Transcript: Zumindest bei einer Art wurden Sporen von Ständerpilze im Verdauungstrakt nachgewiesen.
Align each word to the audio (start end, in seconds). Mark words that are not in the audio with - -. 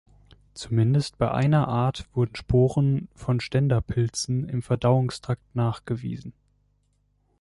Zumindest 0.55 1.19
bei 1.19 1.29
einer 1.29 1.67
Art 1.67 2.07
wurden 2.15 2.35
Sporen 2.35 3.07
von 3.13 3.39
Ständerpilze 3.39 4.31
im 4.31 4.63
Verdauungstrakt 4.63 5.55
nachgewiesen. 5.55 6.33